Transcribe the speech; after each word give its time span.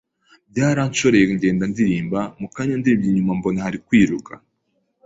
baranshoreye 0.53 1.25
ngenda 1.35 1.65
ndirimba, 1.71 2.19
mu 2.39 2.47
kanya 2.55 2.75
ndebye 2.79 3.07
inyuma 3.09 3.31
mbona 3.39 3.59
bari 3.65 3.79
kwiruka 3.85 4.33